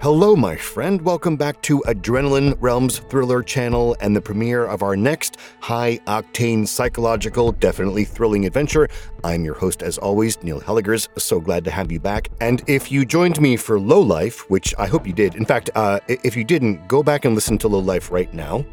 [0.00, 1.02] Hello, my friend.
[1.02, 6.68] Welcome back to Adrenaline Realms Thriller channel and the premiere of our next high octane
[6.68, 8.88] psychological, definitely thrilling adventure.
[9.24, 11.08] I'm your host, as always, Neil Helligers.
[11.18, 12.28] So glad to have you back.
[12.40, 15.68] And if you joined me for Low Life, which I hope you did, in fact,
[15.74, 18.64] uh, if you didn't, go back and listen to Low Life right now.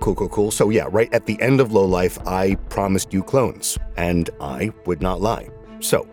[0.00, 0.50] Cool, cool, cool.
[0.50, 4.72] So, yeah, right at the end of Low Life, I promised you clones, and I
[4.84, 5.48] would not lie.
[5.78, 6.08] So,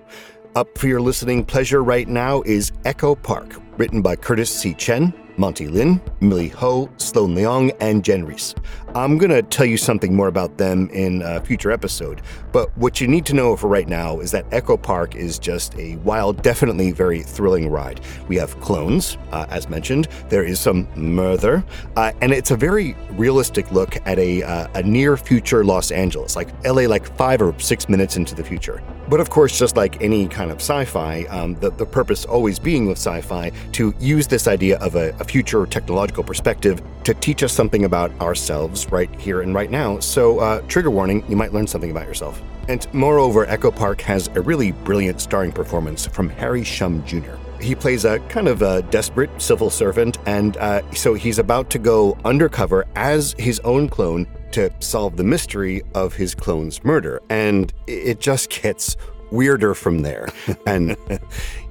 [0.55, 4.73] up for your listening pleasure right now is Echo Park, written by Curtis C.
[4.73, 8.55] Chen, Monte Lin, Millie Ho, Sloane Leong, and Jenn Reese.
[8.96, 13.00] I'm going to tell you something more about them in a future episode, but what
[13.00, 16.42] you need to know for right now is that Echo Park is just a wild,
[16.42, 18.02] definitely very thrilling ride.
[18.28, 21.64] We have clones, uh, as mentioned, there is some murder,
[21.98, 26.36] uh, and it's a very realistic look at a, uh, a near future Los Angeles,
[26.36, 28.82] like LA, like five or six minutes into the future.
[29.08, 32.58] But of course, just like any kind of sci fi, um, the, the purpose always
[32.58, 37.14] being with sci fi to use this idea of a, a future technological perspective to
[37.16, 39.99] teach us something about ourselves right here and right now.
[39.99, 42.41] So, uh, trigger warning, you might learn something about yourself.
[42.67, 47.35] And moreover, Echo Park has a really brilliant starring performance from Harry Shum Jr.
[47.59, 51.80] He plays a kind of a desperate civil servant, and uh, so he's about to
[51.80, 57.22] go undercover as his own clone to solve the mystery of his clone's murder.
[57.30, 58.95] And it just gets
[59.31, 60.30] weirder from there.
[60.67, 60.95] and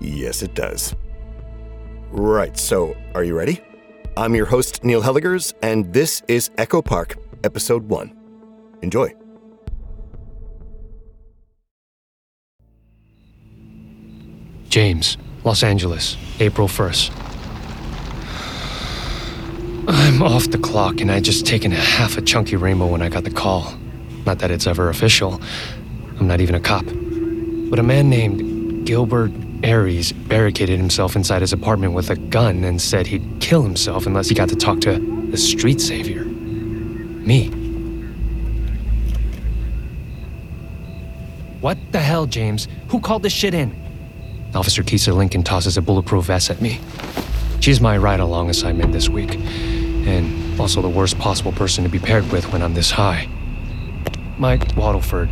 [0.01, 0.95] yes, it does.
[2.11, 3.61] Right, so are you ready?
[4.19, 8.13] I'm your host, Neil Helligers, and this is Echo Park, Episode 1.
[8.83, 9.15] Enjoy.
[14.69, 17.13] James, Los Angeles, April 1st.
[19.87, 23.09] I'm off the clock and I'd just taken a half a chunky rainbow when I
[23.09, 23.73] got the call.
[24.27, 25.41] Not that it's ever official.
[26.19, 26.87] I'm not even a cop.
[26.87, 29.31] But a man named Gilbert
[29.63, 34.29] Aries barricaded himself inside his apartment with a gun and said he'd kill himself unless
[34.29, 34.99] he got to talk to
[35.31, 36.25] the street savior.
[36.25, 37.49] Me.
[41.61, 42.69] What the hell, James?
[42.89, 43.75] Who called this shit in?
[44.55, 46.81] Officer Kisa Lincoln tosses a bulletproof vest at me.
[47.61, 51.99] She's my ride along assignment this week, and also the worst possible person to be
[51.99, 53.29] paired with when I'm this high.
[54.39, 55.29] Mike Waddleford.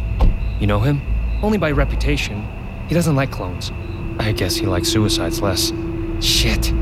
[0.61, 1.01] You know him?
[1.43, 2.47] Only by reputation.
[2.89, 3.71] He doesn't like clones.
[4.19, 5.73] I guess he likes suicides less.
[6.21, 6.73] Shit.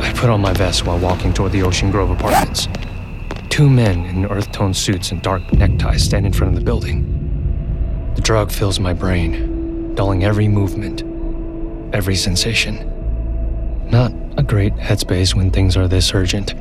[0.00, 2.68] I put on my vest while walking toward the Ocean Grove apartments.
[3.48, 8.12] Two men in earth tone suits and dark neckties stand in front of the building.
[8.14, 11.02] The drug fills my brain, dulling every movement,
[11.94, 12.90] every sensation.
[13.90, 16.54] Not a great headspace when things are this urgent.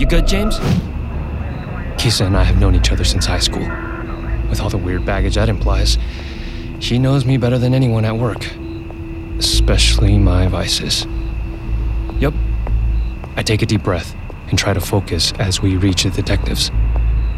[0.00, 0.58] You good, James?
[1.98, 3.68] Kisa and I have known each other since high school.
[4.48, 5.98] With all the weird baggage that implies,
[6.80, 8.46] she knows me better than anyone at work,
[9.38, 11.06] especially my vices.
[12.20, 12.34] Yep.
[13.36, 14.14] I take a deep breath
[14.48, 16.70] and try to focus as we reach the detectives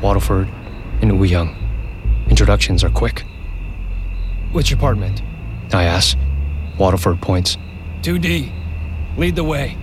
[0.00, 0.48] Waterford
[1.02, 1.56] and Wu Young.
[2.28, 3.24] Introductions are quick.
[4.52, 5.22] Which apartment?
[5.72, 6.16] I ask.
[6.78, 7.56] Waterford points.
[8.02, 8.52] 2D.
[9.16, 9.76] Lead the way.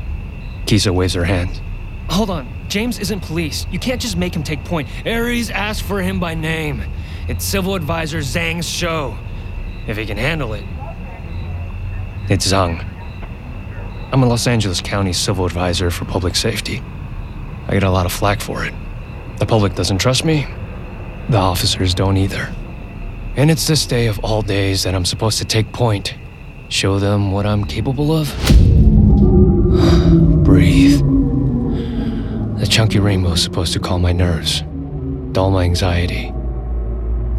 [0.66, 1.62] Kisa waves her hand.
[2.09, 2.47] Hold on.
[2.68, 3.66] James isn't police.
[3.72, 4.88] You can't just make him take point.
[5.06, 6.81] Aries asked for him by name.
[7.28, 9.18] It's Civil Advisor Zhang's show.
[9.88, 10.66] If he can handle it.
[12.30, 12.86] It's Zhang.
[14.12, 16.84] I'm a Los Angeles County Civil Advisor for Public Safety.
[17.68, 18.74] I get a lot of flack for it.
[19.38, 20.46] The public doesn't trust me.
[21.30, 22.53] The officers don't either.
[23.38, 26.16] And it's this day of all days that I'm supposed to take point.
[26.68, 28.28] Show them what I'm capable of.
[30.44, 31.00] Breathe.
[32.59, 34.64] The chunky rainbow's supposed to calm my nerves,
[35.31, 36.34] dull my anxiety.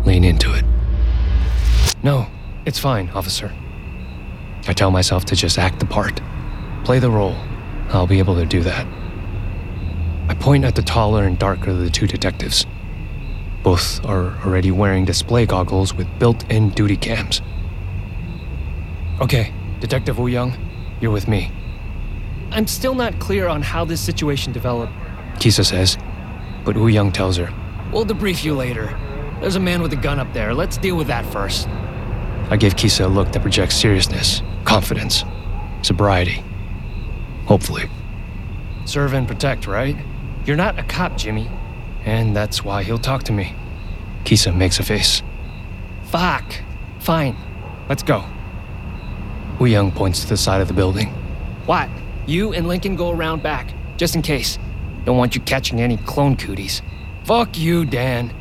[0.07, 0.65] Lean into it.
[2.03, 2.27] No,
[2.69, 3.53] it's fine, officer.
[4.69, 6.21] I tell myself to just act the part,
[6.85, 7.35] play the role.
[7.89, 8.87] I'll be able to do that.
[10.29, 12.67] I point at the taller and darker of the two detectives.
[13.63, 17.41] Both are already wearing display goggles with built in duty cams.
[19.23, 20.55] Okay, Detective Wu Young,
[21.01, 21.51] you're with me.
[22.51, 24.93] I'm still not clear on how this situation developed,
[25.41, 25.97] Kisa says,
[26.65, 27.51] but Wu Young tells her,
[27.93, 28.99] We'll debrief you later.
[29.41, 30.53] There's a man with a gun up there.
[30.53, 31.67] Let's deal with that first.
[32.51, 35.25] I give Kisa a look that projects seriousness, confidence,
[35.83, 36.43] sobriety.
[37.45, 37.85] Hopefully.
[38.87, 39.97] Serve and protect, right?
[40.47, 41.51] You're not a cop, Jimmy.
[42.05, 43.55] And that's why he'll talk to me.
[44.25, 45.23] Kisa makes a face.
[46.05, 46.55] Fuck.
[47.01, 47.37] Fine.
[47.89, 48.25] Let's go.
[49.59, 51.09] Wu Young points to the side of the building.
[51.67, 51.91] What?
[52.27, 54.59] You and Lincoln go around back, just in case.
[55.05, 56.81] Don't want you catching any clone cooties.
[57.25, 58.33] Fuck you, Dan.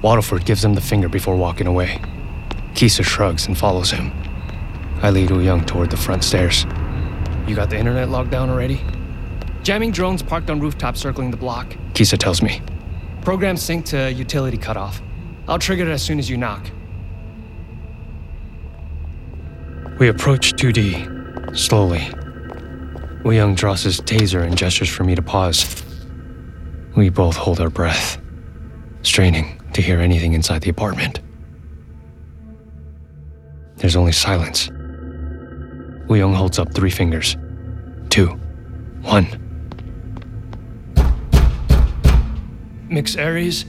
[0.00, 2.00] Waterford gives him the finger before walking away.
[2.74, 4.12] Kisa shrugs and follows him.
[5.02, 6.64] I lead Wu Young toward the front stairs.
[7.46, 8.80] You got the internet locked down already?
[9.62, 12.62] Jamming drones parked on rooftops circling the block, Kisa tells me.
[13.22, 15.00] Program sync to utility cutoff.
[15.48, 16.70] I'll trigger it as soon as you knock.
[19.98, 22.08] We approach 2D, slowly.
[23.24, 25.82] Young draws his taser and gestures for me to pause.
[26.96, 28.20] We both hold our breath,
[29.02, 31.20] straining to hear anything inside the apartment.
[33.82, 34.70] There's only silence.
[36.08, 37.36] Young holds up three fingers.
[38.10, 38.28] Two.
[39.00, 39.26] One.
[42.88, 43.18] Mx.
[43.18, 43.64] Aries.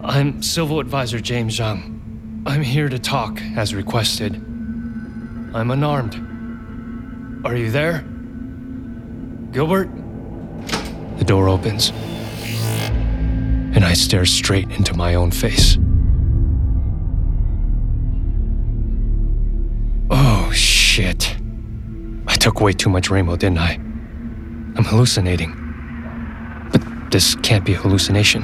[0.00, 2.00] I'm Civil Advisor James Zhang.
[2.46, 4.34] I'm here to talk, as requested.
[5.52, 6.14] I'm unarmed.
[7.44, 8.06] Are you there?
[9.52, 9.90] Gilbert?
[11.18, 11.90] The door opens,
[13.74, 15.76] and I stare straight into my own face.
[20.98, 21.36] Shit.
[22.26, 23.74] I took way too much rainbow, didn't I?
[24.76, 25.52] I'm hallucinating.
[26.72, 28.42] But this can't be a hallucination.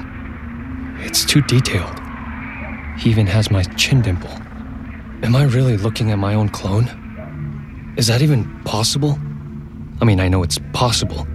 [1.00, 1.98] It's too detailed.
[2.96, 4.30] He even has my chin dimple.
[5.24, 6.86] Am I really looking at my own clone?
[7.96, 9.18] Is that even possible?
[10.00, 11.26] I mean, I know it's possible.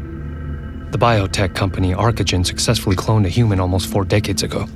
[0.91, 4.67] The biotech company Arcogen successfully cloned a human almost four decades ago.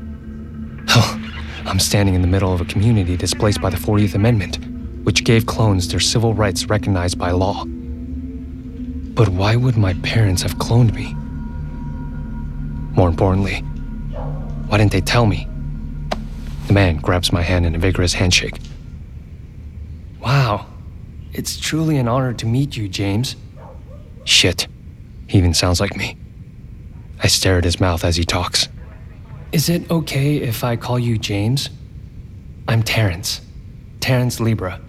[0.89, 1.21] Hell,
[1.67, 4.72] I'm standing in the middle of a community displaced by the 40th Amendment,
[5.03, 7.65] which gave clones their civil rights recognized by law.
[7.65, 11.13] But why would my parents have cloned me?
[12.95, 13.59] More importantly,
[14.67, 15.47] why didn't they tell me?
[16.67, 18.57] The man grabs my hand in a vigorous handshake.
[20.19, 20.67] Wow,
[21.33, 23.35] it's truly an honor to meet you, James.
[24.23, 24.67] Shit,
[25.27, 26.17] he even sounds like me.
[27.21, 28.67] I stare at his mouth as he talks.
[29.51, 31.69] Is it okay if I call you James?
[32.67, 33.41] I'm Terrence.
[33.99, 34.81] Terrence Libra.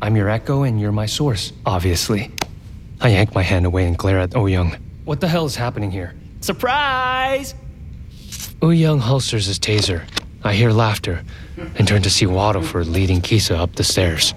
[0.00, 2.30] I'm your echo and you're my source, obviously.
[3.00, 4.76] I yank my hand away and glare at oh Young.
[5.04, 6.14] What the hell is happening here?
[6.40, 7.54] Surprise!
[8.62, 10.04] Oh Young holsters his taser.
[10.44, 11.24] I hear laughter
[11.76, 14.34] and turn to see Waddleford leading Kisa up the stairs.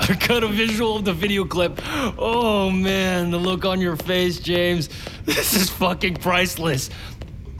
[0.00, 1.80] I got a visual of the video clip.
[2.18, 4.88] Oh man, the look on your face, James.
[5.24, 6.90] This is fucking priceless.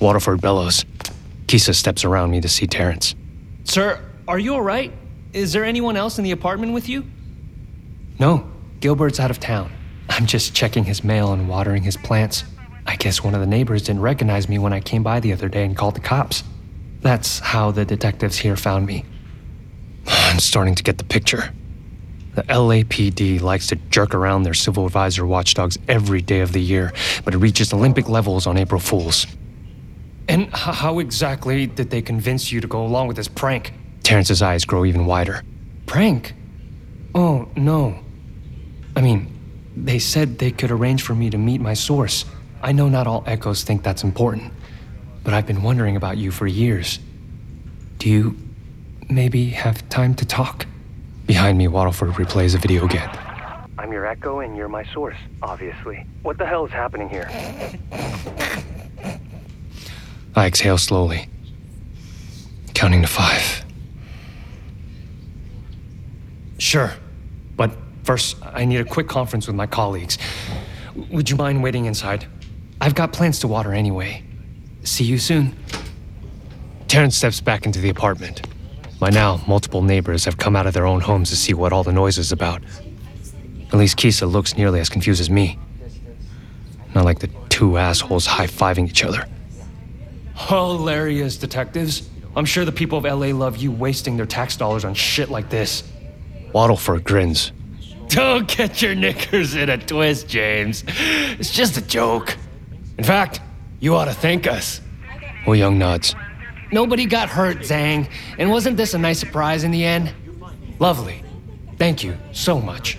[0.00, 0.84] Waterford bellows.
[1.46, 3.14] Kisa steps around me to see Terrence.
[3.64, 4.93] Sir, are you alright?
[5.32, 7.04] Is there anyone else in the apartment with you?
[8.19, 9.71] No, Gilbert's out of town.
[10.09, 12.45] I'm just checking his mail and watering his plants.
[12.87, 15.49] I guess one of the neighbors didn't recognize me when I came by the other
[15.49, 16.45] day and called the cops.
[17.01, 19.05] That's how the detectives here found me.
[20.07, 21.53] I'm starting to get the picture.
[22.35, 26.93] The LAPD likes to jerk around their civil advisor watchdogs every day of the year,
[27.25, 29.27] but it reaches Olympic levels on April Fools.
[30.29, 33.73] And how exactly did they convince you to go along with this prank?
[34.03, 35.43] Terrence's eyes grow even wider.
[35.87, 36.35] Prank?
[37.15, 37.99] Oh, no.
[38.96, 39.31] I mean,
[39.76, 42.25] they said they could arrange for me to meet my source.
[42.62, 44.52] I know not all echoes think that's important,
[45.22, 46.98] but I've been wondering about you for years.
[47.98, 48.37] Do you
[49.10, 50.66] maybe have time to talk?
[51.26, 53.10] Behind me, Waddleford replays a video again.
[53.78, 56.06] I'm your echo and you're my source, obviously.
[56.22, 57.28] What the hell is happening here?
[60.34, 61.28] I exhale slowly,
[62.72, 63.64] counting to five.
[66.58, 67.06] Sure, but
[68.06, 70.17] first, I need a quick conference with my colleagues.
[71.10, 72.27] Would you mind waiting inside?
[72.81, 74.22] I've got plants to water anyway.
[74.84, 75.55] See you soon.
[76.89, 78.46] Terrence steps back into the apartment.
[78.98, 81.82] By now, multiple neighbors have come out of their own homes to see what all
[81.82, 82.63] the noise is about.
[83.69, 85.58] At least Kisa looks nearly as confused as me.
[86.94, 89.27] Not like the two assholes high fiving each other.
[90.34, 92.08] Hilarious, detectives.
[92.36, 95.51] I'm sure the people of LA love you wasting their tax dollars on shit like
[95.51, 95.82] this.
[96.55, 97.53] Waddleford grins.
[98.08, 100.84] Don't get your knickers in a twist, James.
[100.86, 102.36] It's just a joke.
[102.98, 103.41] In fact,
[103.81, 104.81] you ought to thank us.
[105.46, 106.15] Wu Young nods.
[106.72, 108.08] Nobody got hurt, Zhang.
[108.39, 110.13] And wasn't this a nice surprise in the end?
[110.79, 111.22] Lovely.
[111.79, 112.98] Thank you so much.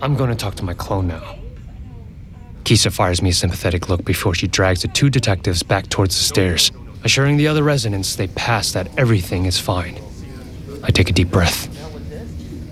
[0.00, 1.38] I'm going to talk to my clone now.
[2.64, 6.22] Kisa fires me a sympathetic look before she drags the two detectives back towards the
[6.22, 6.70] stairs,
[7.04, 10.00] assuring the other residents they pass that everything is fine.
[10.84, 11.68] I take a deep breath.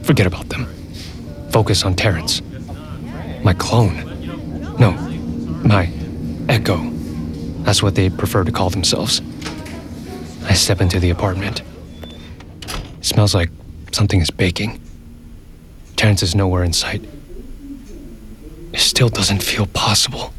[0.05, 0.69] Forget about them.
[1.50, 2.42] Focus on Terrence.
[3.42, 4.07] My clone.
[4.78, 4.92] No,
[5.64, 5.92] my
[6.49, 6.78] echo.
[7.64, 9.21] That's what they prefer to call themselves.
[10.45, 11.62] I step into the apartment.
[12.62, 13.50] It smells like
[13.92, 14.80] something is baking.
[15.97, 17.02] Terrence is nowhere in sight.
[18.73, 20.33] It still doesn't feel possible.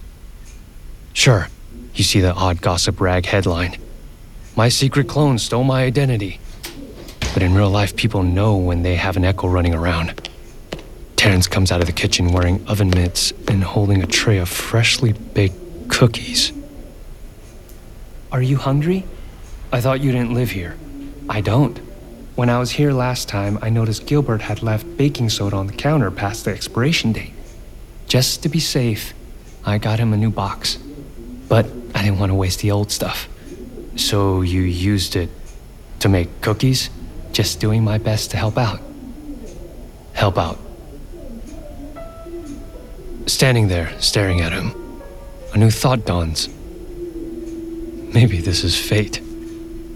[1.14, 1.50] Sure,
[1.94, 3.78] you see the odd gossip rag headline.
[4.56, 6.40] My secret clone stole my identity.
[7.34, 10.21] But in real life, people know when they have an echo running around.
[11.22, 15.14] Terrence comes out of the kitchen wearing oven mitts and holding a tray of freshly
[15.14, 15.54] baked
[15.88, 16.52] cookies.
[18.32, 19.06] Are you hungry?
[19.72, 20.76] I thought you didn't live here.
[21.30, 21.78] I don't.
[22.34, 25.74] When I was here last time, I noticed Gilbert had left baking soda on the
[25.74, 27.34] counter past the expiration date.
[28.08, 29.14] Just to be safe,
[29.64, 30.80] I got him a new box.
[31.48, 33.30] But I didn't want to waste the old stuff.
[33.96, 35.30] So you used it
[36.00, 36.90] to make cookies?
[37.32, 38.82] Just doing my best to help out.
[40.14, 40.58] Help out.
[43.28, 44.74] Standing there, staring at him,
[45.54, 46.50] a new thought dawns.
[48.14, 49.22] Maybe this is fate.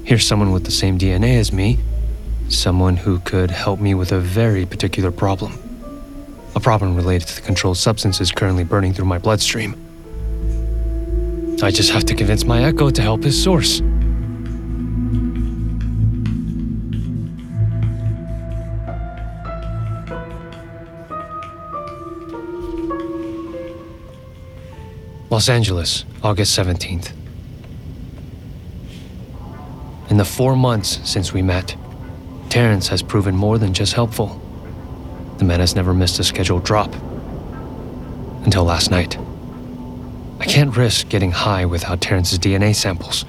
[0.04, 1.80] Here's someone with the same DNA as me,
[2.50, 5.58] someone who could help me with a very particular problem.
[6.56, 9.74] A problem related to the controlled substances currently burning through my bloodstream.
[11.64, 13.82] I just have to convince my echo to help his source.
[25.36, 27.12] Los Angeles, August 17th.
[30.10, 31.76] In the four months since we met,
[32.48, 34.40] Terrence has proven more than just helpful.
[35.38, 36.94] The man has never missed a scheduled drop.
[38.46, 39.18] Until last night.
[40.40, 43.26] I can't risk getting high without Terrence's DNA samples.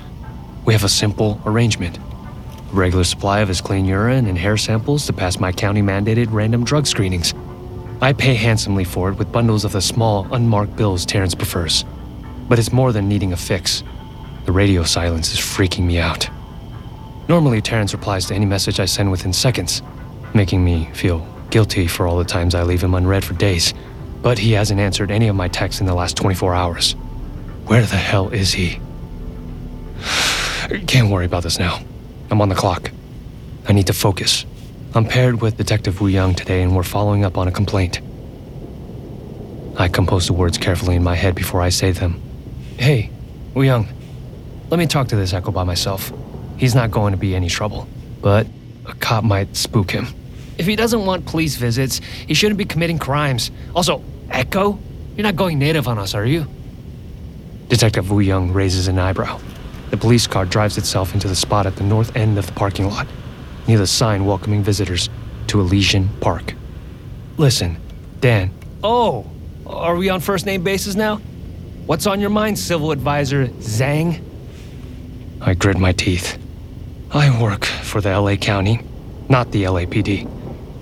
[0.64, 5.06] We have a simple arrangement a regular supply of his clean urine and hair samples
[5.06, 7.34] to pass my county mandated random drug screenings.
[8.00, 11.84] I pay handsomely for it with bundles of the small, unmarked bills Terrence prefers.
[12.48, 13.82] But it's more than needing a fix.
[14.44, 16.28] The radio silence is freaking me out.
[17.28, 19.82] Normally, Terrence replies to any message I send within seconds,
[20.32, 23.74] making me feel guilty for all the times I leave him unread for days.
[24.22, 26.92] But he hasn't answered any of my texts in the last 24 hours.
[27.66, 28.78] Where the hell is he?
[30.86, 31.80] Can't worry about this now.
[32.30, 32.90] I'm on the clock.
[33.68, 34.46] I need to focus.
[34.94, 38.00] I'm paired with Detective Wu Young today and we're following up on a complaint.
[39.76, 42.22] I compose the words carefully in my head before I say them.
[42.78, 43.10] Hey,
[43.54, 43.88] Wu Young,
[44.70, 46.12] let me talk to this echo by myself.
[46.56, 47.88] He's not going to be any trouble,
[48.20, 48.46] but
[48.86, 50.08] a cop might spook him.
[50.58, 53.50] If he doesn't want police visits, he shouldn't be committing crimes.
[53.74, 54.78] Also, Echo?
[55.16, 56.46] You're not going native on us, are you?
[57.68, 59.40] Detective Wu Young raises an eyebrow.
[59.90, 62.88] The police car drives itself into the spot at the north end of the parking
[62.88, 63.06] lot,
[63.66, 65.08] near the sign welcoming visitors
[65.46, 66.54] to Elysian Park.
[67.38, 67.76] Listen,
[68.20, 68.50] Dan.
[68.84, 69.26] Oh,
[69.66, 71.20] are we on first name basis now?
[71.86, 74.20] What's on your mind, civil advisor Zhang?
[75.40, 76.36] I grit my teeth.
[77.12, 78.80] I work for the LA County,
[79.28, 80.28] not the LAPD.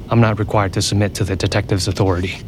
[0.08, 2.38] I'm not required to submit to the detective's authority.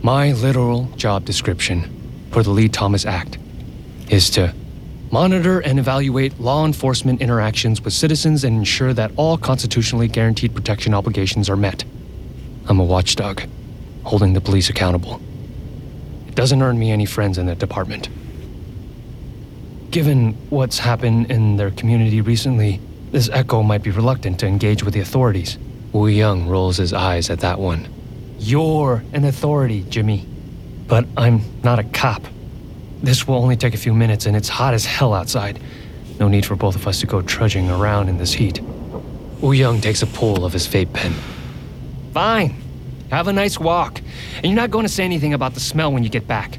[0.00, 3.36] My literal job description for the Lee Thomas Act
[4.08, 4.54] is to
[5.10, 10.94] monitor and evaluate law enforcement interactions with citizens and ensure that all constitutionally guaranteed protection
[10.94, 11.84] obligations are met.
[12.68, 13.42] I'm a watchdog,
[14.04, 15.20] holding the police accountable.
[16.38, 18.08] Doesn't earn me any friends in that department.
[19.90, 22.80] Given what's happened in their community recently,
[23.10, 25.58] this Echo might be reluctant to engage with the authorities.
[25.90, 27.88] Wu Young rolls his eyes at that one.
[28.38, 30.28] You're an authority, Jimmy.
[30.86, 32.22] But I'm not a cop.
[33.02, 35.58] This will only take a few minutes and it's hot as hell outside.
[36.20, 38.60] No need for both of us to go trudging around in this heat.
[39.40, 41.14] Wu Young takes a pull of his vape pen.
[42.14, 42.67] Fine.
[43.10, 44.00] Have a nice walk.
[44.36, 46.58] And you're not going to say anything about the smell when you get back.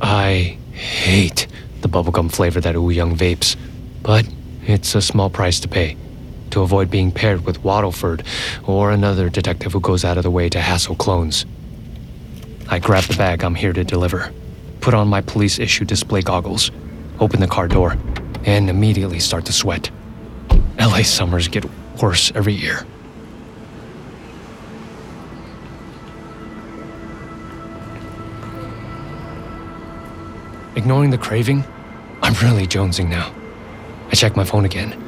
[0.00, 1.46] I hate
[1.80, 3.56] the bubblegum flavor that Wu Young vapes,
[4.02, 4.26] but
[4.66, 5.96] it's a small price to pay
[6.50, 8.24] to avoid being paired with Waddleford
[8.66, 11.44] or another detective who goes out of the way to hassle clones.
[12.68, 14.32] I grab the bag I'm here to deliver,
[14.80, 16.70] put on my police issue display goggles,
[17.20, 17.96] open the car door,
[18.44, 19.90] and immediately start to sweat.
[20.78, 21.64] LA summers get
[22.00, 22.86] worse every year.
[30.76, 31.64] Ignoring the craving,
[32.22, 33.34] I'm really jonesing now.
[34.10, 35.02] I check my phone again.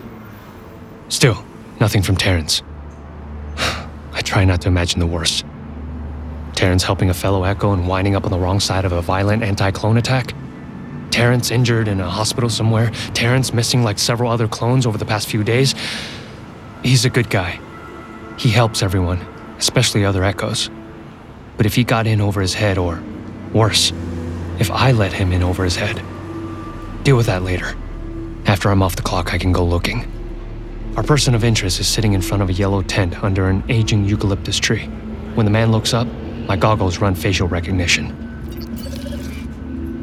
[1.11, 1.45] Still,
[1.79, 2.63] nothing from Terrence.
[3.59, 5.45] I try not to imagine the worst.
[6.55, 9.43] Terrence helping a fellow Echo and winding up on the wrong side of a violent
[9.43, 10.33] anti clone attack?
[11.11, 12.91] Terrence injured in a hospital somewhere?
[13.13, 15.75] Terrence missing like several other clones over the past few days?
[16.83, 17.61] He's a good guy.
[18.39, 19.19] He helps everyone,
[19.59, 20.71] especially other Echoes.
[21.59, 23.03] But if he got in over his head, or
[23.53, 23.93] worse,
[24.59, 26.03] if I let him in over his head,
[27.05, 27.77] deal with that later.
[28.47, 30.11] After I'm off the clock, I can go looking.
[30.97, 34.05] Our person of interest is sitting in front of a yellow tent under an aging
[34.05, 34.87] eucalyptus tree.
[35.35, 36.09] When the man looks up,
[36.49, 38.27] my goggles run facial recognition.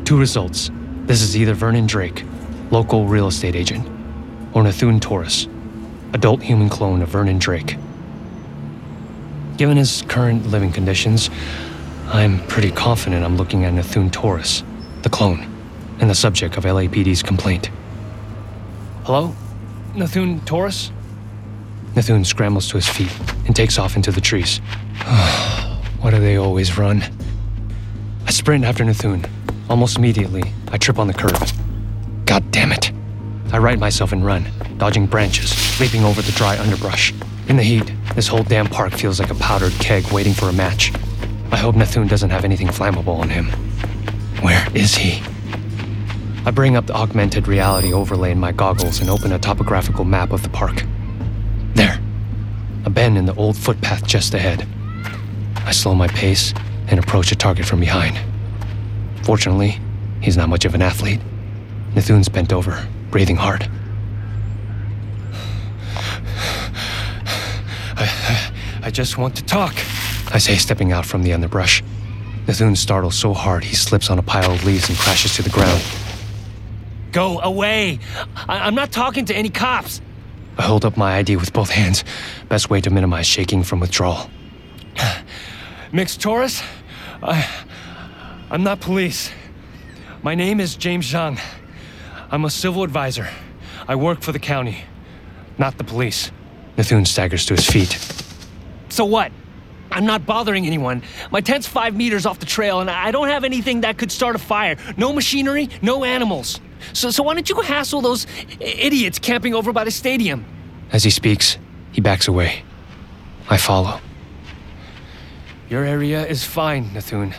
[0.06, 0.72] Two results.
[1.06, 2.24] This is either Vernon Drake,
[2.72, 3.86] local real estate agent,
[4.54, 5.48] or Nathun Taurus,
[6.14, 7.78] adult human clone of Vernon Drake.
[9.58, 11.30] Given his current living conditions,
[12.08, 14.64] I'm pretty confident I'm looking at Nathun Taurus,
[15.02, 15.52] the clone,
[16.00, 17.72] and the subject of LAPD's complaint.
[19.06, 19.36] Hello?
[19.96, 20.92] Nathun Taurus?
[21.96, 23.12] Nathun scrambles to his feet
[23.48, 24.60] and takes off into the trees.
[26.00, 27.04] Why do they always run?
[28.28, 29.28] I sprint after Nathun.
[29.68, 31.36] Almost immediately, I trip on the curb.
[32.26, 32.92] God damn it.
[33.52, 34.46] I right myself and run,
[34.78, 37.14] dodging branches, leaping over the dry underbrush.
[37.48, 40.54] In the heat, this whole damn park feels like a powdered keg waiting for a
[40.54, 40.92] match.
[41.52, 43.48] I hope Nathun doesn't have anything flammable on him.
[44.42, 45.22] Where is he?
[46.46, 50.32] I bring up the augmented reality overlay in my goggles and open a topographical map
[50.32, 50.84] of the park.
[51.74, 52.00] There,
[52.86, 54.68] a bend in the old footpath just ahead.
[55.66, 56.54] I slow my pace
[56.88, 58.20] and approach the target from behind.
[59.24, 59.80] Fortunately,
[60.22, 61.20] he's not much of an athlete.
[61.96, 63.64] Nathun's bent over, breathing hard.
[67.98, 68.52] I,
[68.84, 69.74] I, just want to talk,
[70.36, 71.82] I say, stepping out from the underbrush.
[72.46, 75.50] Nathun startles so hard he slips on a pile of leaves and crashes to the
[75.50, 75.82] ground.
[77.13, 78.00] Go away!
[78.36, 80.01] I- am not talking to any cops!
[80.58, 82.04] I hold up my ID with both hands,
[82.50, 84.30] best way to minimize shaking from withdrawal.
[85.94, 86.62] Mixed Taurus?
[87.24, 87.48] I.
[88.51, 89.32] I'm not police.
[90.22, 91.39] My name is James Zhang.
[92.30, 93.30] I'm a civil advisor.
[93.88, 94.84] I work for the county,
[95.58, 96.30] not the police.
[96.75, 97.98] Nathun staggers to his feet.
[98.89, 99.32] So what?
[99.92, 101.04] I'm not bothering anyone.
[101.32, 104.36] My tent's five meters off the trail, and I don't have anything that could start
[104.36, 104.75] a fire.
[104.98, 106.60] No machinery, no animals.
[106.94, 108.27] So, so why don't you go hassle those
[108.60, 110.46] idiots camping over by the stadium?
[110.92, 111.58] As he speaks,
[111.92, 112.63] he backs away.
[113.50, 114.00] I follow.
[115.70, 117.34] Your area is fine, Nathun.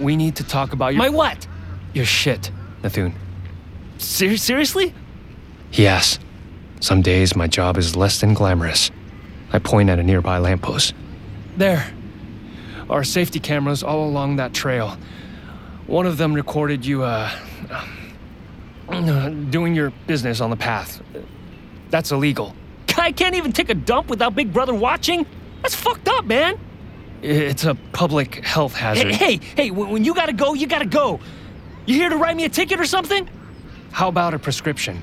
[0.00, 0.98] We need to talk about your.
[0.98, 1.46] My what?
[1.94, 2.50] Your shit,
[2.82, 3.14] Nathun.
[3.98, 4.92] Ser- seriously?
[5.72, 6.18] Yes.
[6.80, 8.90] Some days my job is less than glamorous.
[9.52, 10.94] I point at a nearby lamppost.
[11.56, 11.90] There.
[12.88, 14.96] Our safety cameras all along that trail.
[15.86, 17.30] One of them recorded you, uh,
[18.88, 21.02] uh, doing your business on the path.
[21.90, 22.54] That's illegal.
[22.98, 25.26] I can't even take a dump without Big Brother watching?
[25.62, 26.58] That's fucked up, man.
[27.22, 29.14] It's a public health hazard.
[29.14, 31.18] Hey, hey, hey, when you gotta go, you gotta go.
[31.86, 33.28] You here to write me a ticket or something?
[33.90, 35.00] How about a prescription?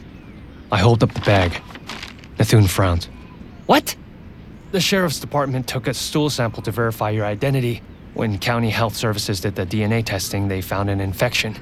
[0.72, 1.62] I hold up the bag.
[2.38, 3.10] Nathun frowns.
[3.66, 3.96] What?
[4.74, 7.84] The sheriff's department took a stool sample to verify your identity.
[8.16, 11.56] When County Health Services did the DNA testing, they found an infection.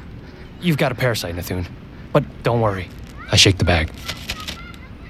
[0.62, 1.68] You've got a parasite, Nathun.
[2.14, 2.88] But don't worry.
[3.30, 3.90] I shake the bag.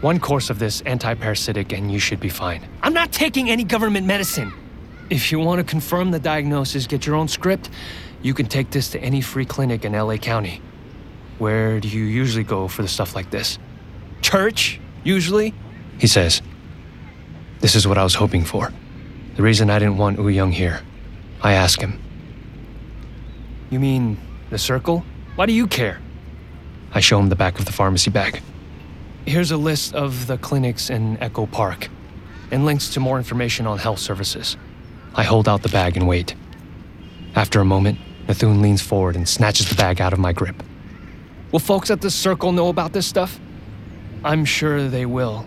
[0.02, 2.68] One course of this anti-parasitic and you should be fine.
[2.82, 4.52] I'm not taking any government medicine.
[5.12, 7.70] If you want to confirm the diagnosis, get your own script,
[8.24, 10.60] you can take this to any free clinic in LA County.
[11.38, 13.60] Where do you usually go for the stuff like this?
[14.24, 15.54] Church, usually,
[16.00, 16.42] he says.
[17.62, 18.74] This is what I was hoping for.
[19.36, 20.82] The reason I didn't want Young here.
[21.42, 22.00] I ask him.
[23.70, 24.18] You mean
[24.50, 25.06] the circle?
[25.36, 26.02] Why do you care?
[26.94, 28.42] I show him the back of the pharmacy bag.
[29.26, 31.88] Here's a list of the clinics in Echo Park
[32.50, 34.58] and links to more information on health services.
[35.16, 36.36] I hold out the bag and wait.
[37.36, 40.62] After a moment, Nathun leans forward and snatches the bag out of my grip.
[41.52, 43.40] Will folks at the circle know about this stuff?
[44.24, 45.46] I'm sure they will.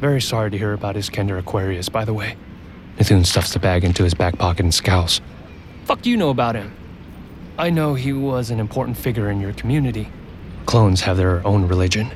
[0.00, 2.36] Very sorry to hear about Iskender Aquarius, by the way.
[2.98, 5.20] Nathun stuffs the bag into his back pocket and scowls.
[5.84, 6.74] Fuck you know about him?
[7.58, 10.08] I know he was an important figure in your community.
[10.66, 12.10] Clones have their own religion.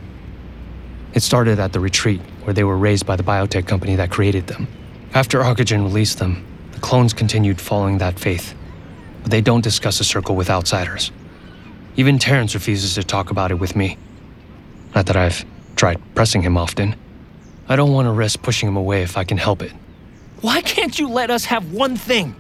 [1.15, 4.47] It started at the retreat, where they were raised by the biotech company that created
[4.47, 4.67] them.
[5.15, 8.55] After Arcogen released them, the clones continued following that faith.
[9.23, 11.13] But they don't discuss the circle with outsiders.
[11.97, 13.99] Even Terrence refuses to talk about it with me.
[14.95, 15.45] Not that I've
[15.77, 16.97] tried pressing him often.
[17.69, 19.73] I don't want to risk pushing him away if I can help it.
[20.41, 22.35] Why can't you let us have one thing?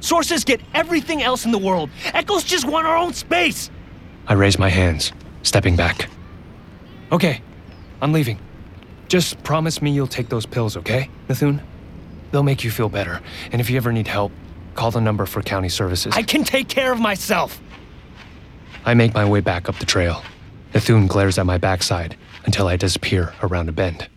[0.00, 1.90] Sources get everything else in the world.
[2.14, 3.70] Echoes just want our own space.
[4.28, 5.12] I raise my hands,
[5.42, 6.08] stepping back.
[7.10, 7.42] Okay,
[8.00, 8.38] I'm leaving.
[9.08, 11.60] Just promise me you'll take those pills, okay, Nathun?
[12.30, 13.20] They'll make you feel better.
[13.50, 14.32] And if you ever need help,
[14.74, 16.14] call the number for county services.
[16.14, 17.60] I can take care of myself.
[18.84, 20.22] I make my way back up the trail.
[20.74, 24.08] Nathun glares at my backside until I disappear around a bend.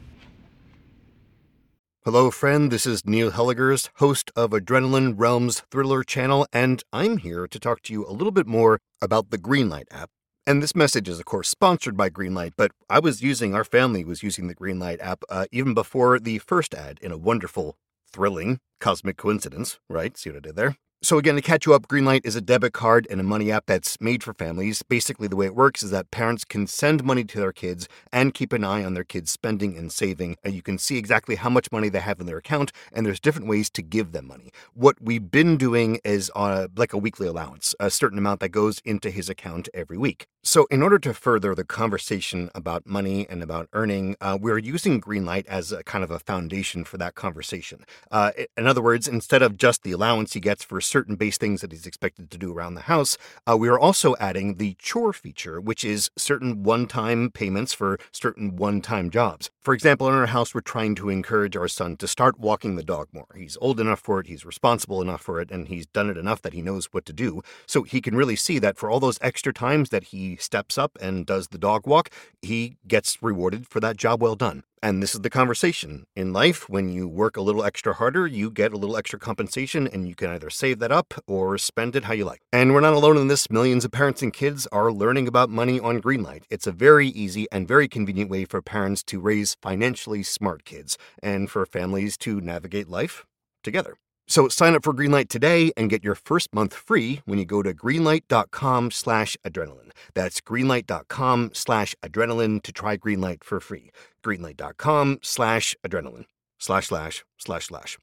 [2.04, 2.72] Hello, friend.
[2.72, 7.84] This is Neil Helligers, host of Adrenaline Realms Thriller channel, and I'm here to talk
[7.84, 10.10] to you a little bit more about the Greenlight app.
[10.48, 14.04] And this message is, of course, sponsored by Greenlight, but I was using, our family
[14.04, 17.78] was using the Greenlight app uh, even before the first ad in a wonderful,
[18.12, 20.18] thrilling, cosmic coincidence, right?
[20.18, 20.78] See what I did there?
[21.04, 23.66] So, again, to catch you up, Greenlight is a debit card and a money app
[23.66, 24.84] that's made for families.
[24.84, 28.36] Basically, the way it works is that parents can send money to their kids and
[28.36, 30.38] keep an eye on their kids' spending and saving.
[30.44, 33.20] And you can see exactly how much money they have in their account, and there's
[33.20, 34.52] different ways to give them money.
[34.76, 38.80] What we've been doing is uh, like a weekly allowance, a certain amount that goes
[38.86, 40.28] into his account every week.
[40.44, 45.00] So, in order to further the conversation about money and about earning, uh, we're using
[45.00, 47.86] Greenlight as a kind of a foundation for that conversation.
[48.12, 51.62] Uh, in other words, instead of just the allowance he gets for certain base things
[51.62, 55.14] that he's expected to do around the house, uh, we are also adding the chore
[55.14, 59.50] feature, which is certain one time payments for certain one time jobs.
[59.62, 62.84] For example, in our house, we're trying to encourage our son to start walking the
[62.84, 63.28] dog more.
[63.36, 66.42] He's old enough for it, he's responsible enough for it, and he's done it enough
[66.42, 67.44] that he knows what to do.
[67.68, 70.98] So he can really see that for all those extra times that he steps up
[71.00, 72.10] and does the dog walk,
[72.42, 74.64] he gets rewarded for that job well done.
[74.84, 76.08] And this is the conversation.
[76.16, 79.88] In life, when you work a little extra harder, you get a little extra compensation,
[79.88, 82.42] and you can either save that up or spend it how you like.
[82.52, 83.52] And we're not alone in this.
[83.52, 86.46] Millions of parents and kids are learning about money on Greenlight.
[86.50, 90.98] It's a very easy and very convenient way for parents to raise financially smart kids
[91.22, 93.26] and for families to navigate life
[93.64, 93.96] together.
[94.28, 97.62] So sign up for Greenlight today and get your first month free when you go
[97.62, 99.92] to greenlight.com slash adrenaline.
[100.14, 103.92] That's greenlight.com slash adrenaline to try Greenlight for free.
[104.24, 106.26] Greenlight.com slash adrenaline.
[106.60, 107.98] Slash slash slash slash.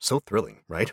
[0.00, 0.92] So thrilling, right?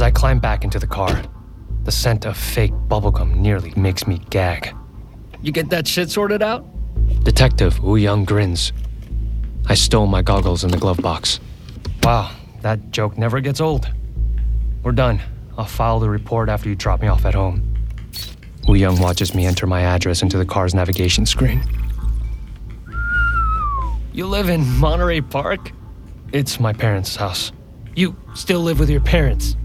[0.00, 1.22] As I climb back into the car,
[1.84, 4.74] the scent of fake bubblegum nearly makes me gag.
[5.42, 6.64] You get that shit sorted out?
[7.22, 8.72] Detective Wu Young grins.
[9.66, 11.38] I stole my goggles in the glove box.
[12.02, 13.92] Wow, that joke never gets old.
[14.82, 15.20] We're done.
[15.58, 17.74] I'll file the report after you drop me off at home.
[18.66, 21.62] Wu Young watches me enter my address into the car's navigation screen.
[24.14, 25.72] You live in Monterey Park?
[26.32, 27.52] It's my parents' house.
[27.94, 29.56] You still live with your parents?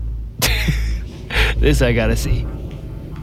[1.59, 2.41] This I gotta see.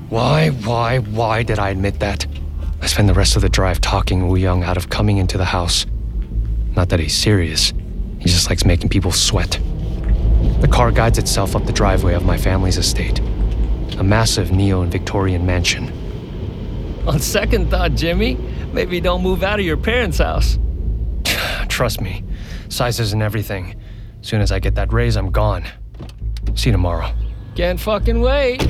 [0.08, 2.26] Why, why, why did I admit that?
[2.80, 5.44] I spend the rest of the drive talking Wu Young out of coming into the
[5.44, 5.86] house.
[6.76, 7.72] Not that he's serious,
[8.18, 9.60] he just likes making people sweat.
[10.60, 13.20] The car guides itself up the driveway of my family's estate,
[13.98, 15.92] a massive neo and Victorian mansion.
[17.06, 18.34] On second thought, Jimmy,
[18.72, 20.58] maybe don't move out of your parents' house.
[21.68, 22.24] Trust me,
[22.68, 23.80] sizes and everything.
[24.20, 25.64] Soon as I get that raise, I'm gone.
[26.54, 27.12] See you tomorrow.
[27.54, 28.66] Can't fucking wait.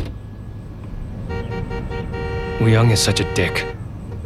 [2.60, 3.64] Wu Young is such a dick.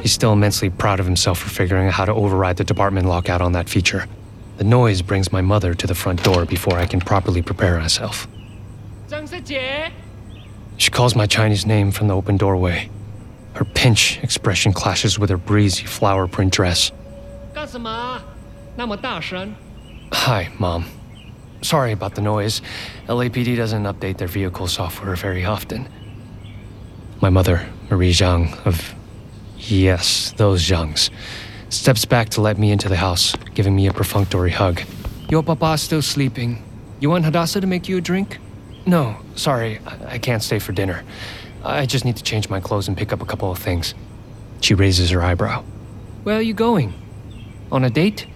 [0.00, 3.40] He's still immensely proud of himself for figuring out how to override the department lockout
[3.40, 4.06] on that feature.
[4.56, 8.26] The noise brings my mother to the front door before I can properly prepare myself.
[10.78, 12.90] She calls my Chinese name from the open doorway.
[13.54, 16.92] Her pinch expression clashes with her breezy flower print dress.
[20.12, 20.86] Hi, Mom.
[21.66, 22.62] Sorry about the noise.
[23.08, 25.88] LAPD doesn't update their vehicle software very often.
[27.20, 28.94] My mother, Marie Zhang of.
[29.58, 31.10] Yes, those Zhangs,
[31.68, 34.80] steps back to let me into the house, giving me a perfunctory hug.
[35.28, 36.62] Your papa's still sleeping.
[37.00, 38.38] You want Hadassah to make you a drink?
[38.86, 41.02] No, sorry, I, I can't stay for dinner.
[41.64, 43.92] I just need to change my clothes and pick up a couple of things.
[44.60, 45.64] She raises her eyebrow.
[46.22, 46.94] Where are you going?
[47.72, 48.28] On a date?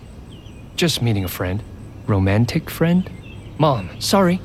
[0.75, 1.63] Just meeting a friend.
[2.09, 3.09] Romantic friend?
[3.61, 4.37] Mom, sorry.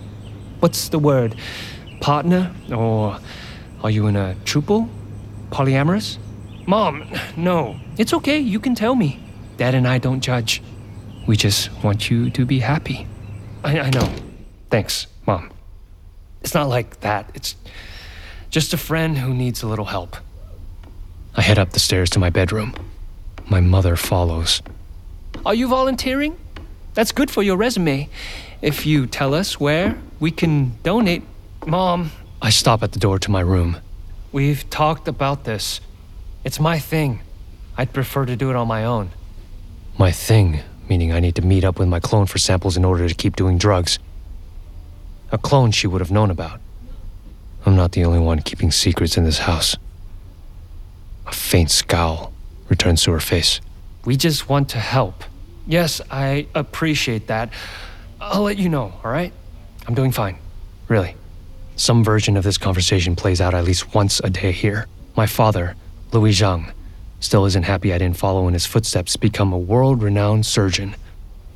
[0.60, 1.36] What's the word?
[2.02, 2.54] Partner?
[2.70, 3.18] Or
[3.82, 4.90] are you in a trouble?
[5.52, 6.18] Polyamorous?
[6.68, 7.80] Mom, no.
[7.98, 9.24] It's okay, you can tell me.
[9.56, 10.62] Dad and I don't judge.
[11.26, 13.08] We just want you to be happy.
[13.64, 14.14] I, I know.
[14.70, 15.50] Thanks, Mom.
[16.42, 17.32] It's not like that.
[17.34, 17.56] It's
[18.50, 20.18] just a friend who needs a little help.
[21.38, 22.74] I head up the stairs to my bedroom.
[23.50, 24.62] My mother follows.
[25.46, 26.38] Are you volunteering?
[26.96, 28.10] That's good for your resume.
[28.66, 31.22] If you tell us where, we can donate.
[31.68, 32.10] Mom.
[32.42, 33.78] I stop at the door to my room.
[34.32, 35.82] We've talked about this.
[36.44, 37.22] It's my thing.
[37.78, 39.12] I'd prefer to do it on my own.
[40.00, 43.08] My thing, meaning I need to meet up with my clone for samples in order
[43.08, 44.00] to keep doing drugs.
[45.32, 46.60] A clone she would have known about.
[47.68, 49.78] I'm not the only one keeping secrets in this house.
[51.28, 52.34] A faint scowl
[52.68, 53.62] returns to her face.
[54.06, 55.24] We just want to help.
[55.68, 57.52] Yes, I appreciate that.
[58.28, 59.32] I'll let you know, all right?
[59.88, 60.40] I'm doing fine.
[60.88, 61.16] Really.
[61.76, 64.88] Some version of this conversation plays out at least once a day here.
[65.16, 65.76] My father,
[66.12, 66.72] Louis Zhang,
[67.20, 70.96] still isn't happy I didn't follow in his footsteps, to become a world renowned surgeon.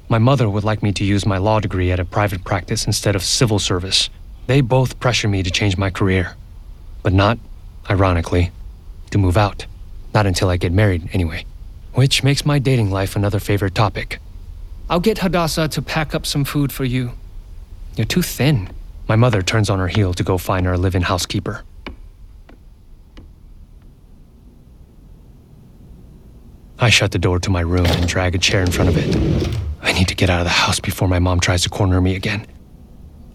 [0.10, 3.16] My mother would like me to use my law degree at a private practice instead
[3.16, 4.10] of civil service.
[4.46, 6.36] They both pressure me to change my career.
[7.02, 7.40] But not,
[7.90, 8.52] ironically,
[9.10, 9.66] to move out.
[10.14, 11.46] Not until I get married, anyway.
[11.94, 14.20] Which makes my dating life another favorite topic.
[14.90, 17.12] I'll get Hadassah to pack up some food for you.
[17.96, 18.70] You're too thin.
[19.08, 21.64] My mother turns on her heel to go find our live in housekeeper.
[26.80, 29.60] I shut the door to my room and drag a chair in front of it.
[29.82, 32.16] I need to get out of the house before my mom tries to corner me
[32.16, 32.48] again.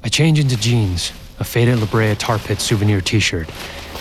[0.02, 3.48] I change into jeans, a faded La Brea tar pit souvenir t shirt,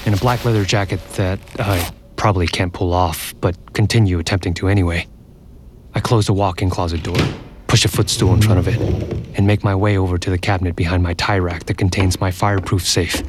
[0.05, 4.69] and a black leather jacket that I probably can't pull off, but continue attempting to
[4.69, 5.07] anyway.
[5.93, 7.17] I close the walk in closet door,
[7.73, 8.79] push a footstool in front of it,
[9.36, 12.29] and make my way over to the cabinet behind my tie rack that contains my
[12.29, 13.23] fireproof safe.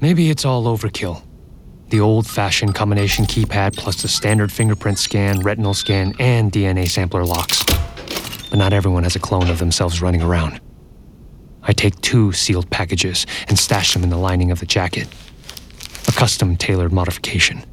[0.00, 1.24] Maybe it's all overkill,
[1.88, 7.24] the old fashioned combination keypad plus the standard fingerprint scan, retinal scan, and DNA sampler
[7.24, 7.64] locks.
[8.48, 10.60] But not everyone has a clone of themselves running around.
[11.64, 15.08] I take two sealed packages and stash them in the lining of the jacket.
[16.06, 17.64] A custom tailored modification.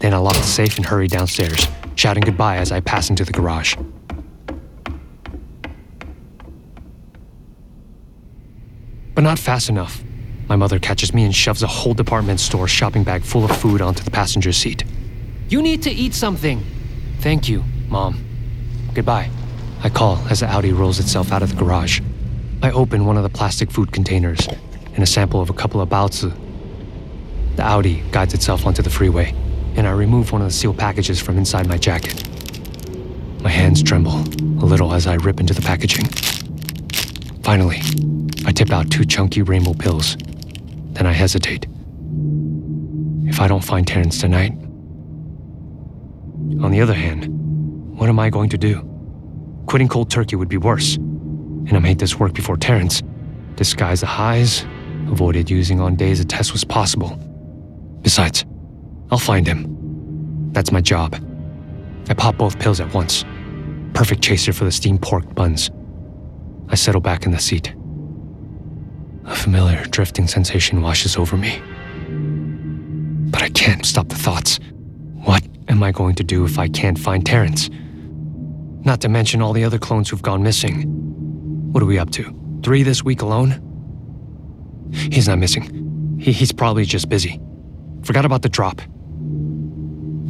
[0.00, 3.32] Then I lock the safe and hurry downstairs, shouting goodbye as I pass into the
[3.32, 3.74] garage.
[9.16, 10.04] But not fast enough.
[10.46, 13.80] My mother catches me and shoves a whole department store shopping bag full of food
[13.80, 14.84] onto the passenger seat.
[15.48, 16.62] You need to eat something.
[17.20, 18.22] Thank you, Mom.
[18.92, 19.30] Goodbye.
[19.82, 22.02] I call as the Audi rolls itself out of the garage.
[22.62, 24.46] I open one of the plastic food containers
[24.92, 26.36] and a sample of a couple of baozi.
[27.56, 29.34] The Audi guides itself onto the freeway,
[29.76, 32.28] and I remove one of the sealed packages from inside my jacket.
[33.40, 34.18] My hands tremble
[34.62, 36.04] a little as I rip into the packaging.
[37.42, 37.80] Finally,
[38.46, 40.16] I tip out two chunky rainbow pills
[40.96, 41.66] then I hesitate.
[43.26, 44.52] If I don't find Terrence tonight.
[46.62, 47.26] On the other hand,
[47.98, 48.80] what am I going to do?
[49.66, 50.96] Quitting cold turkey would be worse.
[50.96, 53.02] And I made this work before Terrence.
[53.56, 54.64] Disguise the highs,
[55.08, 57.10] avoided using on days a test was possible.
[58.00, 58.46] Besides,
[59.10, 60.52] I'll find him.
[60.52, 61.14] That's my job.
[62.08, 63.22] I pop both pills at once.
[63.92, 65.70] Perfect chaser for the steamed pork buns.
[66.70, 67.74] I settle back in the seat.
[69.26, 71.60] A familiar drifting sensation washes over me.
[73.30, 74.60] But I can't stop the thoughts.
[75.24, 77.68] What am I going to do if I can't find Terrence?
[78.84, 80.84] Not to mention all the other clones who've gone missing.
[81.72, 82.34] What are we up to?
[82.62, 83.60] Three this week alone?
[84.92, 86.18] He's not missing.
[86.20, 87.40] He, he's probably just busy.
[88.04, 88.80] Forgot about the drop.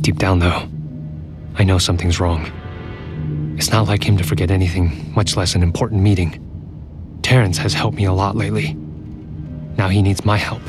[0.01, 0.67] Deep down, though,
[1.57, 2.51] I know something's wrong.
[3.59, 6.43] It's not like him to forget anything, much less an important meeting.
[7.23, 8.75] Terrence has helped me a lot lately.
[9.79, 10.63] Now he needs my help.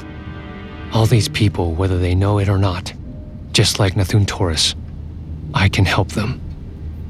[0.94, 2.94] All these people, whether they know it or not,
[3.52, 4.76] just like Nathun Taurus,
[5.54, 6.42] I can help them.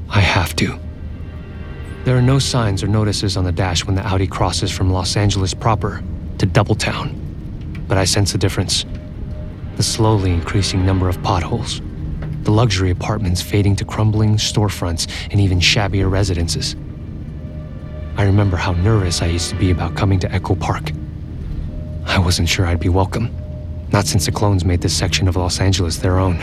[0.08, 0.78] I have to.
[2.04, 5.16] There are no signs or notices on the dash when the Audi crosses from Los
[5.16, 6.02] Angeles proper
[6.38, 7.14] to Doubletown,
[7.88, 8.84] but I sense a difference.
[9.76, 11.80] The slowly increasing number of potholes,
[12.42, 16.76] the luxury apartments fading to crumbling storefronts and even shabbier residences.
[18.16, 20.90] I remember how nervous I used to be about coming to Echo Park
[22.06, 23.34] I wasn't sure I'd be welcome.
[23.92, 26.36] Not since the clones made this section of Los Angeles their own.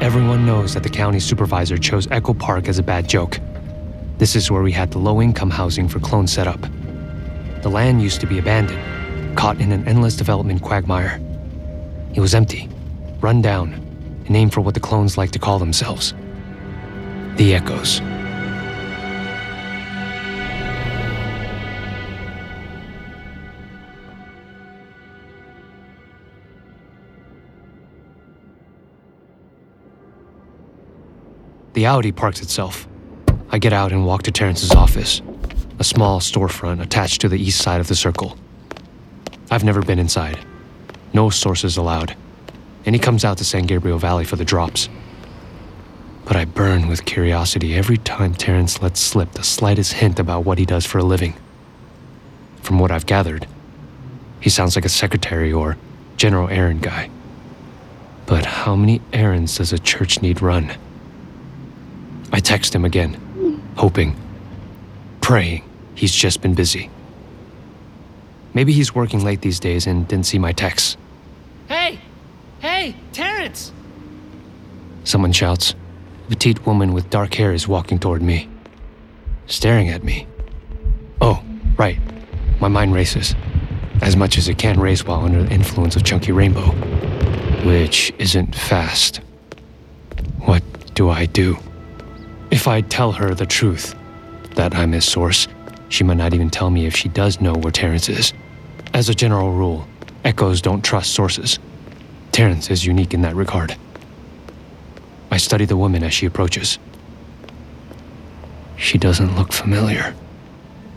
[0.00, 3.38] Everyone knows that the county supervisor chose Echo Park as a bad joke.
[4.18, 6.60] This is where we had the low income housing for clones set up.
[7.62, 11.20] The land used to be abandoned, caught in an endless development quagmire.
[12.14, 12.68] It was empty,
[13.20, 13.74] run down,
[14.26, 16.14] a name for what the clones like to call themselves
[17.36, 18.00] the Echoes.
[31.74, 32.86] The Audi parks itself.
[33.50, 35.22] I get out and walk to Terrence's office,
[35.78, 38.36] a small storefront attached to the east side of the circle.
[39.50, 40.38] I've never been inside.
[41.14, 42.14] No sources allowed.
[42.84, 44.90] And he comes out to San Gabriel Valley for the drops.
[46.26, 50.58] But I burn with curiosity every time Terrence lets slip the slightest hint about what
[50.58, 51.34] he does for a living.
[52.60, 53.46] From what I've gathered,
[54.40, 55.78] he sounds like a secretary or
[56.18, 57.08] general errand guy.
[58.26, 60.76] But how many errands does a church need run?
[62.32, 64.16] I text him again, hoping,
[65.20, 65.62] praying
[65.94, 66.90] he's just been busy.
[68.54, 70.96] Maybe he's working late these days and didn't see my texts.
[71.68, 72.00] Hey!
[72.60, 73.72] Hey, Terrence!
[75.04, 75.74] Someone shouts.
[76.26, 78.48] A petite woman with dark hair is walking toward me,
[79.46, 80.26] staring at me.
[81.20, 81.42] Oh,
[81.76, 81.98] right.
[82.60, 83.34] My mind races,
[84.00, 86.70] as much as it can race while under the influence of Chunky Rainbow,
[87.66, 89.20] which isn't fast.
[90.40, 90.62] What
[90.94, 91.58] do I do?
[92.52, 93.94] If I tell her the truth,
[94.56, 95.48] that I'm his source,
[95.88, 98.34] she might not even tell me if she does know where Terrence is.
[98.92, 99.88] As a general rule,
[100.22, 101.58] echoes don't trust sources.
[102.30, 103.74] Terrence is unique in that regard.
[105.30, 106.78] I study the woman as she approaches.
[108.76, 110.14] She doesn't look familiar.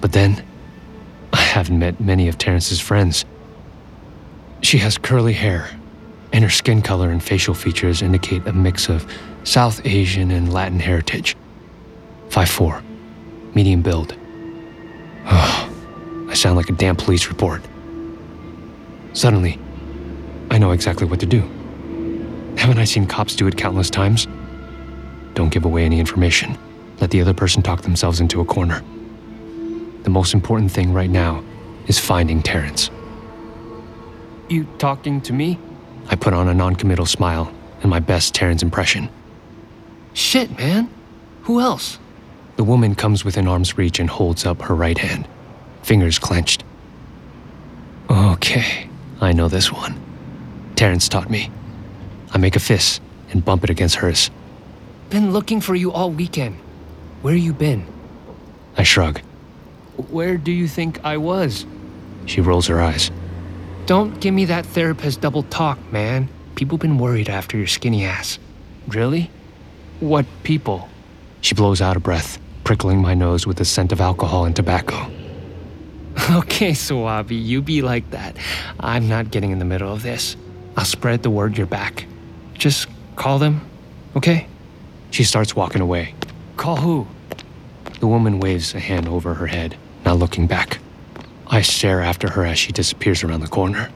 [0.02, 0.44] But then,
[1.32, 3.24] I haven't met many of Terrence's friends.
[4.60, 5.70] She has curly hair,
[6.34, 9.10] and her skin color and facial features indicate a mix of
[9.46, 11.38] South Asian and Latin heritage.
[12.36, 12.84] 5'4,
[13.56, 14.14] medium build.
[15.26, 17.62] I sound like a damn police report.
[19.14, 19.58] Suddenly,
[20.52, 21.40] I know exactly what to do.
[22.58, 24.28] Haven't I seen cops do it countless times?
[25.34, 26.58] Don't give away any information.
[27.00, 28.84] Let the other person talk themselves into a corner.
[30.04, 31.42] The most important thing right now
[31.88, 32.92] is finding Terrence.
[34.50, 35.58] You talking to me?
[36.10, 39.08] I put on a noncommittal smile and my best Terrence impression.
[40.14, 40.90] Shit, man.
[41.44, 41.98] Who else?
[42.56, 45.28] The woman comes within arm's reach and holds up her right hand,
[45.84, 46.64] fingers clenched.
[48.10, 48.90] Okay,
[49.20, 50.00] I know this one.
[50.76, 51.52] Terrence taught me.
[52.32, 54.30] I make a fist and bump it against hers.
[55.10, 56.56] Been looking for you all weekend.
[57.22, 57.86] Where you been?
[58.78, 59.20] I shrug.
[60.10, 61.66] Where do you think I was?
[62.26, 63.12] She rolls her eyes.
[63.86, 66.28] Don't give me that therapist double talk, man.
[66.56, 68.40] People been worried after your skinny ass.
[68.88, 69.30] Really?
[70.00, 70.90] What people?
[71.42, 75.10] She blows out a breath, prickling my nose with the scent of alcohol and tobacco.
[76.32, 78.38] Okay, Suabi, you be like that.
[78.80, 80.38] I'm not getting in the middle of this.
[80.78, 82.06] I'll spread the word you're back.
[82.54, 83.62] Just call them,
[84.16, 84.48] okay?
[85.12, 86.16] She starts walking away.
[86.56, 87.06] Call who?
[88.00, 90.80] The woman waves a hand over her head, not looking back.
[91.48, 93.92] I stare after her as she disappears around the corner,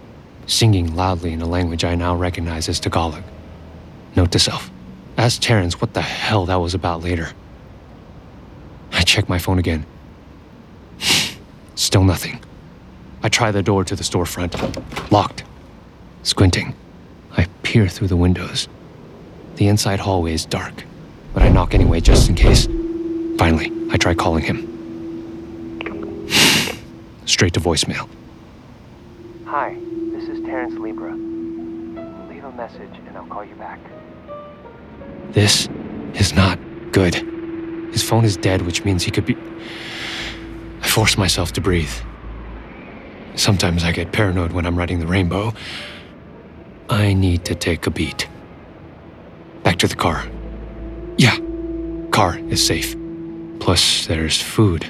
[0.45, 3.23] singing loudly in a language I now recognize as Tagalog.
[4.15, 4.69] Note to self
[5.17, 7.29] ask Terrence what the hell that was about later.
[8.99, 9.85] I check my phone again.
[11.75, 12.43] Still nothing.
[13.23, 14.53] I try the door to the storefront.
[15.09, 15.45] Locked.
[16.23, 16.75] Squinting,
[17.31, 18.67] I peer through the windows.
[19.55, 20.83] The inside hallway is dark,
[21.33, 22.67] but I knock anyway just in case.
[23.37, 24.67] Finally, I try calling him.
[27.25, 28.09] Straight to voicemail.
[29.45, 29.77] Hi,
[30.11, 31.13] this is Terrence Libra.
[31.13, 33.79] Leave a message and I'll call you back.
[35.31, 35.69] This
[36.15, 36.59] is not
[36.91, 37.38] good.
[37.91, 39.35] His phone is dead, which means he could be.
[40.81, 41.91] I force myself to breathe.
[43.35, 45.53] Sometimes I get paranoid when I'm riding the rainbow.
[46.89, 48.27] I need to take a beat.
[49.63, 50.27] Back to the car.
[51.17, 51.37] Yeah,
[52.11, 52.95] car is safe.
[53.59, 54.87] Plus, there's food.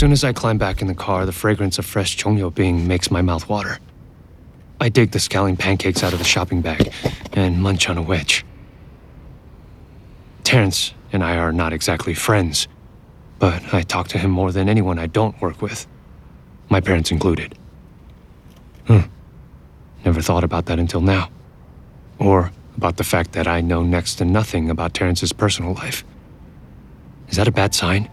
[0.00, 3.10] Soon as I climb back in the car, the fragrance of fresh chongyo bing makes
[3.10, 3.78] my mouth water.
[4.80, 6.90] I dig the scallion pancakes out of the shopping bag
[7.34, 8.42] and munch on a wedge.
[10.42, 12.66] Terrence and I are not exactly friends,
[13.38, 15.86] but I talk to him more than anyone I don't work with,
[16.70, 17.58] my parents included.
[18.86, 19.00] Hmm.
[20.06, 21.28] Never thought about that until now.
[22.18, 26.04] Or about the fact that I know next to nothing about Terrence's personal life.
[27.28, 28.08] Is that a bad sign?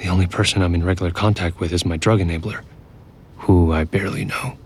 [0.00, 2.62] The only person I'm in regular contact with is my drug enabler,
[3.36, 4.56] who I barely know.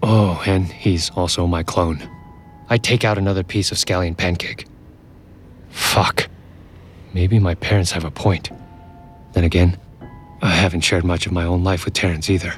[0.00, 2.08] Oh, and he's also my clone.
[2.70, 4.66] I take out another piece of scallion pancake.
[5.70, 6.28] Fuck.
[7.12, 8.50] Maybe my parents have a point.
[9.32, 9.76] Then again,
[10.40, 12.54] I haven't shared much of my own life with Terrence either.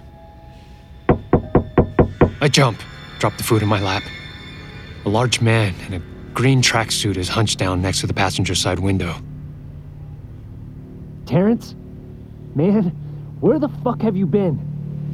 [2.42, 2.78] I jump,
[3.20, 4.02] drop the food in my lap.
[5.06, 6.02] A large man in a
[6.34, 9.14] green tracksuit is hunched down next to the passenger side window.
[11.24, 11.74] Terrence?
[12.56, 12.84] Man,
[13.40, 14.58] where the fuck have you been?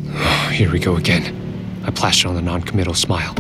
[0.53, 1.83] Here we go again.
[1.85, 3.35] I plaster on a non-committal smile.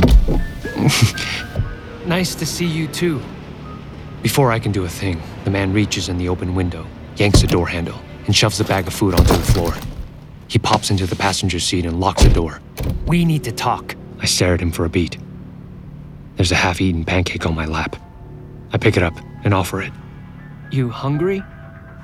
[2.04, 3.22] Nice to see you too.
[4.22, 6.84] Before I can do a thing, the man reaches in the open window,
[7.14, 7.96] yanks the door handle,
[8.26, 9.72] and shoves the bag of food onto the floor.
[10.48, 12.60] He pops into the passenger seat and locks the door.
[13.06, 13.94] We need to talk.
[14.18, 15.16] I stare at him for a beat.
[16.34, 17.94] There's a half eaten pancake on my lap.
[18.72, 19.92] I pick it up and offer it.
[20.72, 21.40] You hungry?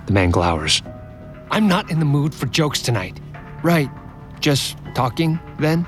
[0.07, 0.81] The man glowers.
[1.51, 3.21] I'm not in the mood for jokes tonight.
[3.63, 3.91] Right.
[4.41, 5.87] Just talking, then?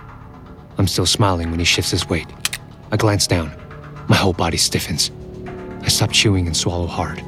[0.78, 2.26] I'm still smiling when he shifts his weight.
[2.90, 3.52] I glance down.
[4.08, 5.10] My whole body stiffens.
[5.82, 7.22] I stop chewing and swallow hard,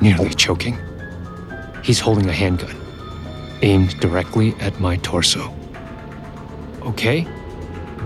[0.00, 0.78] nearly choking.
[1.82, 2.76] He's holding a handgun,
[3.62, 5.54] aimed directly at my torso.
[6.82, 7.26] Okay.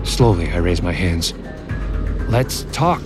[0.03, 1.33] Slowly, I raise my hands.
[2.29, 3.01] Let's talk.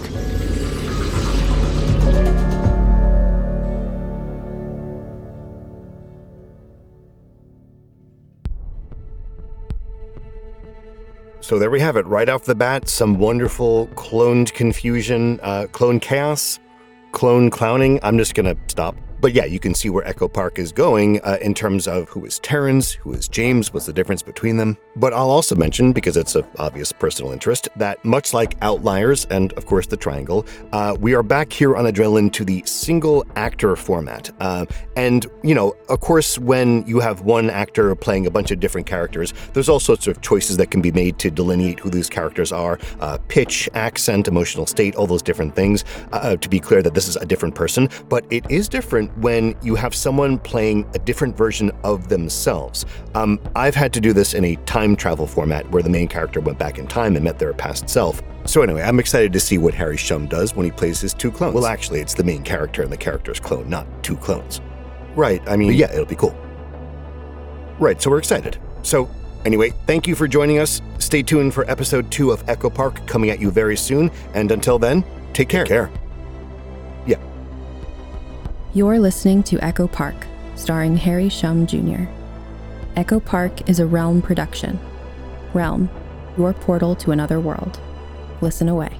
[11.47, 12.05] So there we have it.
[12.05, 16.59] Right off the bat, some wonderful cloned confusion, uh, clone chaos,
[17.13, 18.01] clone clowning.
[18.03, 21.19] I'm just going to stop but yeah, you can see where Echo Park is going
[21.21, 24.77] uh, in terms of who is Terrence, who is James, what's the difference between them.
[24.95, 29.53] But I'll also mention, because it's of obvious personal interest, that much like Outliers and,
[29.53, 33.75] of course, The Triangle, uh, we are back here on Adrenaline to the single actor
[33.75, 34.31] format.
[34.39, 34.65] Uh,
[34.95, 38.87] and, you know, of course, when you have one actor playing a bunch of different
[38.87, 42.51] characters, there's all sorts of choices that can be made to delineate who these characters
[42.51, 46.93] are uh, pitch, accent, emotional state, all those different things uh, to be clear that
[46.93, 47.89] this is a different person.
[48.09, 52.85] But it is different when you have someone playing a different version of themselves.
[53.15, 56.39] Um, I've had to do this in a time travel format where the main character
[56.39, 58.21] went back in time and met their past self.
[58.45, 61.31] So anyway, I'm excited to see what Harry Shum does when he plays his two
[61.31, 61.55] clones.
[61.55, 64.61] Well, actually, it's the main character and the character's clone, not two clones.
[65.15, 66.37] Right, I mean, yeah, it'll be cool.
[67.79, 68.57] Right, so we're excited.
[68.83, 69.09] So
[69.47, 70.81] Anyway, thank you for joining us.
[70.99, 74.11] Stay tuned for episode two of Echo Park coming at you very soon.
[74.33, 75.63] And until then, take care.
[75.63, 76.06] Take care.
[78.73, 82.03] You're listening to Echo Park, starring Harry Shum Jr.
[82.97, 84.77] Echo Park is a Realm production.
[85.53, 85.89] Realm,
[86.37, 87.79] your portal to another world.
[88.41, 88.99] Listen away.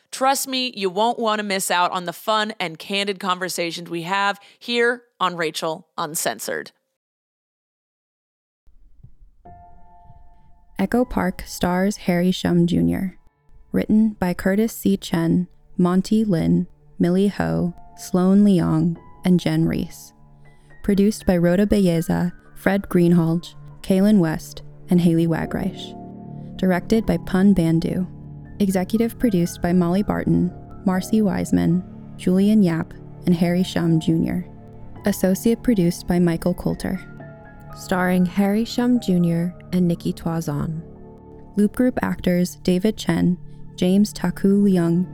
[0.11, 4.03] Trust me, you won't want to miss out on the fun and candid conversations we
[4.03, 6.71] have here on Rachel Uncensored.
[10.77, 13.15] Echo Park stars Harry Shum Jr.
[13.71, 14.97] Written by Curtis C.
[14.97, 15.47] Chen,
[15.77, 16.67] Monte Lin,
[16.99, 20.13] Millie Ho, Sloane Leong, and Jenn Reese.
[20.83, 25.97] Produced by Rhoda Belleza, Fred Greenhalgh, Kaylin West, and Haley Wagreich.
[26.57, 28.07] Directed by Pun Bandhu.
[28.61, 30.53] Executive produced by Molly Barton,
[30.85, 31.83] Marcy Wiseman,
[32.15, 32.93] Julian Yap,
[33.25, 34.41] and Harry Shum Jr.
[35.07, 36.99] Associate produced by Michael Coulter.
[37.75, 39.49] Starring Harry Shum Jr.
[39.73, 40.83] and Nikki Toison.
[41.57, 43.35] Loop Group actors David Chen,
[43.77, 45.07] James Taku Leung,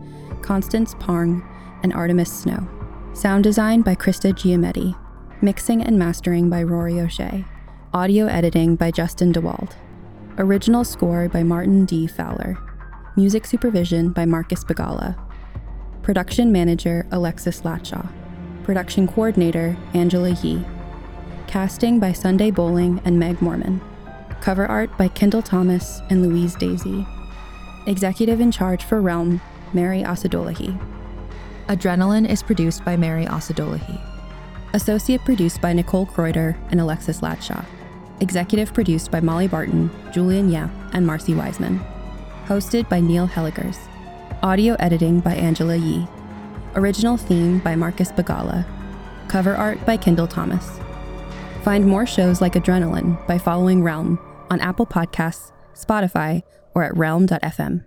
[0.43, 1.41] Constance Parng,
[1.83, 2.67] and Artemis Snow.
[3.13, 4.93] Sound design by Krista Giametti.
[5.41, 7.45] Mixing and mastering by Rory O'Shea.
[7.93, 9.71] Audio editing by Justin DeWald.
[10.37, 12.07] Original score by Martin D.
[12.07, 12.66] Fowler.
[13.17, 15.17] Music supervision by Marcus Bagala.
[16.03, 18.07] Production manager Alexis Latshaw.
[18.63, 20.63] Production coordinator Angela Yee.
[21.47, 23.81] Casting by Sunday Boling and Meg Morman.
[24.39, 27.07] Cover art by Kendall Thomas and Louise Daisy.
[27.87, 29.41] Executive in charge for Realm,
[29.73, 30.79] Mary Asadolahi.
[31.69, 33.99] Adrenaline is produced by Mary Asadolahi.
[34.75, 37.65] Associate produced by Nicole Kreuter and Alexis Latshaw.
[38.19, 41.83] Executive produced by Molly Barton, Julian Yap, and Marcy Wiseman.
[42.47, 43.77] Hosted by Neil Helligers.
[44.41, 46.07] Audio editing by Angela Yee.
[46.75, 48.65] Original theme by Marcus Bagala.
[49.27, 50.79] Cover art by Kendall Thomas.
[51.63, 54.17] Find more shows like Adrenaline by following Realm
[54.49, 56.41] on Apple Podcasts, Spotify,
[56.73, 57.83] or at realm.fm.